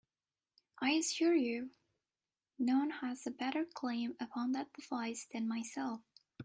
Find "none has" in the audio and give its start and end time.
2.57-3.27